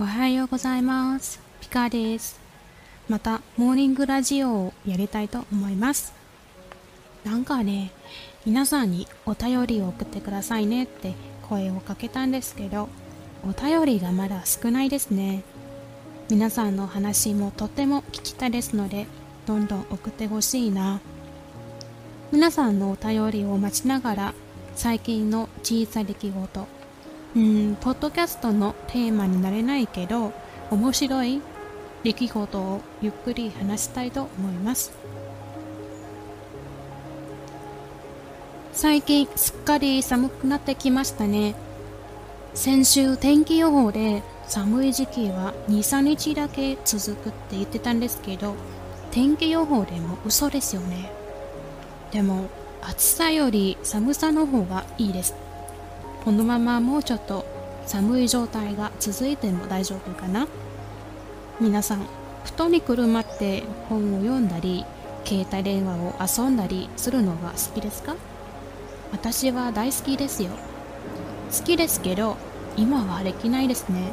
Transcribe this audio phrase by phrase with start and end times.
[0.00, 1.40] おはようございます。
[1.60, 2.38] ピカです。
[3.08, 6.12] また、モーニングラジオをやりたいと思います。
[7.24, 7.90] なんかね、
[8.46, 11.14] 皆さんにお便りを送ってくださいねって
[11.48, 12.88] 声をかけたんですけど、
[13.44, 15.42] お便りがまだ少ないですね。
[16.30, 19.08] 皆さんの話もとっても聞きたいですので、
[19.46, 21.00] どんどん送ってほしいな。
[22.30, 24.34] 皆さんのお便りを待ちながら、
[24.76, 26.77] 最近の小さい出来事、
[27.38, 30.32] うん、ポッドキャストのテーマになれないけど、
[30.72, 31.40] 面白い
[32.02, 34.90] 出来事をゆっくり話したいと思います。
[38.72, 41.54] 最近すっかり寒くなってきましたね。
[42.54, 48.56] 先週天気予報で寒い時期は2、3日だけ続くって言ってたんですけど、
[49.12, 51.08] 天気予報でも嘘ですよね。
[52.10, 52.48] でも
[52.82, 55.34] 暑さより寒さの方がいいです。
[56.24, 57.46] このままもうちょっと
[57.86, 60.46] 寒い状態が続いても大丈夫かな？
[61.60, 62.06] 皆さん、
[62.44, 64.84] 布団にくるまって本を読んだり、
[65.24, 68.14] 携帯電話を遊んだりするのが好きですか？
[69.12, 70.50] 私は大好きですよ。
[71.56, 72.36] 好きですけど、
[72.76, 74.12] 今はできないですね。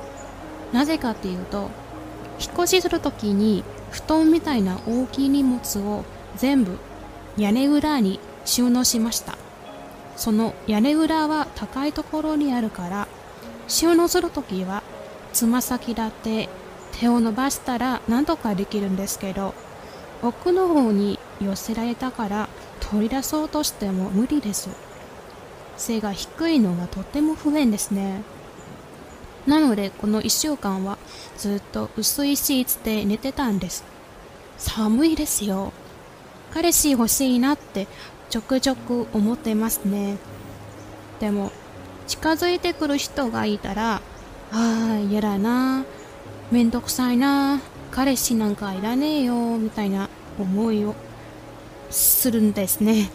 [0.71, 1.69] なぜかっていうと、
[2.39, 6.05] 引っ越しするときに布団みたいな大きい荷物を
[6.37, 6.77] 全部
[7.37, 9.37] 屋根裏に収納しました。
[10.15, 13.07] その屋根裏は高いところにあるから、
[13.67, 14.83] 収納するときは
[15.33, 16.49] つま先だって
[16.99, 19.53] 手を伸ばしたら何とかできるんですけど、
[20.21, 24.69] 奥の方に寄せられたから取り出そうとしても無理です。
[25.77, 28.21] 背が低いのがとっても不便ですね。
[29.45, 30.97] なのでこの1週間は
[31.37, 33.83] ずっと薄いシーツで寝てたんです。
[34.57, 35.73] 寒いですよ。
[36.53, 37.87] 彼氏欲しいなって
[38.29, 40.17] ちょくちょく思ってますね。
[41.19, 41.51] でも
[42.07, 44.01] 近づいてくる人がいたら、あ
[44.51, 45.85] あ、嫌だな、
[46.51, 47.61] めんどくさいな、
[47.91, 50.09] 彼氏なんかいらねえよ、みたいな
[50.39, 50.95] 思いを
[51.89, 53.09] するんですね。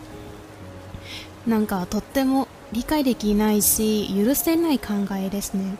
[1.47, 5.77] なんかとっても理解できないし、許せない考えですね。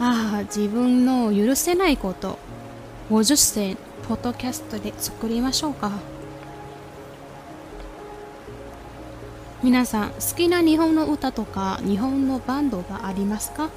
[0.00, 2.38] ああ、自分の許せないこと、
[3.10, 3.76] 50選、
[4.08, 5.92] ポッドキャストで作りましょうか。
[9.60, 13.70] 皆さん、好きな日本の歌とか日本のバンドがありますか？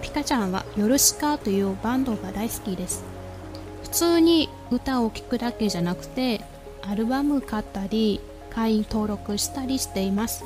[0.00, 3.04] ピカちゃんはヨルシカというバンドが大好きです。
[3.82, 6.40] 普通に歌を聴くだけじゃなくて、
[6.82, 8.20] アルバム買ったり、
[8.50, 10.44] 会員登録したりしています。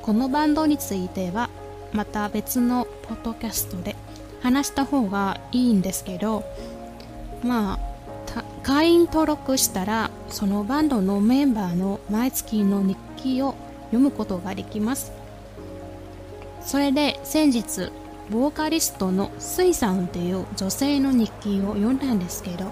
[0.00, 1.50] このバンドについては、
[1.92, 3.96] また別のポッドキャストで
[4.40, 6.42] 話した方がいいんですけど、
[7.42, 7.87] まあ、
[8.62, 13.54] 会員登録したらそのバンドのメンバーの毎月の日記を
[13.86, 15.12] 読むことができます。
[16.60, 17.90] それで先日
[18.30, 22.70] ボーカリストのスイさんという女性の日記を読んだんですけど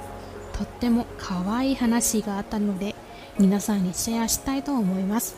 [0.52, 2.94] とっても可愛い話があったので
[3.38, 5.36] 皆さんにシェアしたいと思います。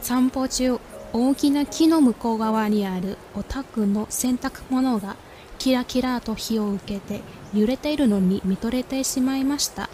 [0.00, 0.78] 散歩中
[1.12, 5.16] 大きな木の向こう側にあるお宅の洗濯物が
[5.58, 7.20] キラキラと火を受けて
[7.54, 9.88] 揺れているのに見とれてしまいました。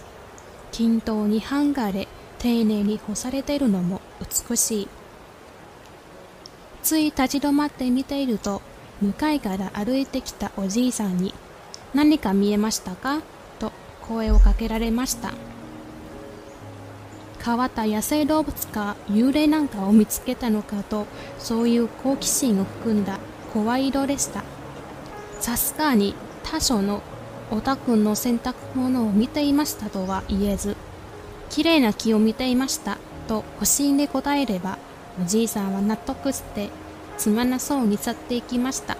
[0.72, 2.08] 均等に剥がれ
[2.38, 4.00] 丁寧に干されているのも
[4.48, 4.88] 美しい。
[6.82, 8.62] つい立ち止まって見ていると
[9.02, 11.34] 向かいから歩いてきたおじいさんに
[11.94, 13.20] 「何か見えましたか?」
[13.58, 15.32] と声をかけられました。
[17.44, 21.06] 変わった野生動物か幽霊なんかを見つけたのかと
[21.38, 23.18] そういう好奇心を含んだ
[23.54, 24.42] 声色でした。
[25.48, 26.14] さすがに
[26.44, 27.00] 他所の
[27.50, 30.76] おたくんの洗濯物を見ていましたとは言えず、
[31.48, 32.98] 綺麗な木を見ていました
[33.28, 34.76] と保身で答えれば、
[35.18, 36.68] おじいさんは納得して
[37.16, 38.98] つまなそうに去っていきました。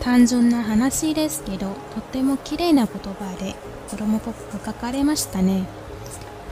[0.00, 3.54] 単純な話ですけど、とっても綺麗な言葉で
[3.88, 5.62] 子供っぽく書かれましたね。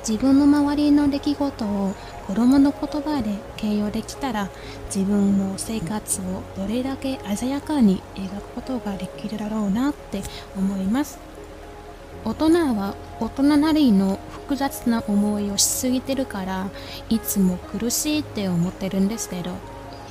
[0.06, 1.94] 自分の周りの出来事を
[2.26, 4.48] 子供の言葉で形容できたら
[4.86, 10.22] 自分の生活をどれだけ鮮やかに描くことができるだろうなって
[10.56, 11.18] 思います。
[12.24, 16.68] 大人は大人なりの複雑な思いをしすぎてるから
[17.08, 19.52] いつも苦しいって思ってるんですけど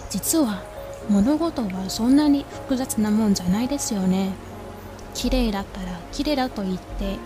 [0.09, 0.63] 実は
[1.07, 4.31] 物事はそんなに複雑なもんじゃないですよね。
[5.13, 7.18] 綺麗だったら綺麗だと言って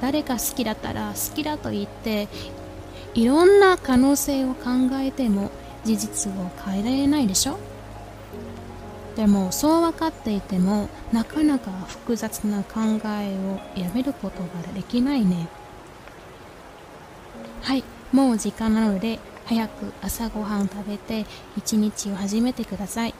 [0.00, 2.28] 誰か好きだったら好きだと言って
[3.14, 5.50] いろんな可能性を考えても
[5.84, 7.58] 事実を変えられないでしょ？
[9.16, 15.48] でもそう分かっていてもなかなか複雑な考えをやめることができないね
[17.62, 21.26] はいもう時間なので早く朝ごはん食べて
[21.56, 23.14] 一日を始めてください。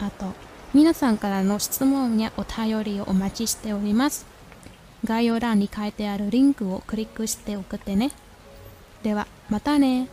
[0.00, 0.32] あと、
[0.72, 4.24] 皆さんからの質問やお便りをお待ちしております。
[5.04, 8.12] 概要欄に書いてあるリンクをクリックして送ってね。
[9.02, 10.08] では、またね。